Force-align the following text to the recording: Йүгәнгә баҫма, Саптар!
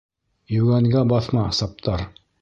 Йүгәнгә 0.55 1.05
баҫма, 1.13 1.47
Саптар! 1.63 2.07